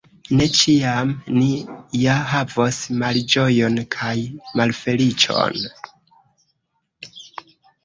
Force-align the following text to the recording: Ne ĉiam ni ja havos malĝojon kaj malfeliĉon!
Ne 0.37 0.45
ĉiam 0.59 1.11
ni 1.35 1.49
ja 2.03 2.15
havos 2.31 2.79
malĝojon 3.03 3.79
kaj 3.97 4.15
malfeliĉon! 4.63 5.63